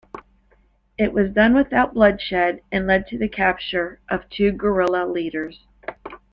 [0.97, 5.67] It was done without bloodshed and led to the capture of two guerilla leaders.